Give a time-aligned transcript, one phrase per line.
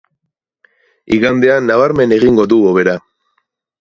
[1.17, 2.97] Igandean nabarmen egingo du hobera.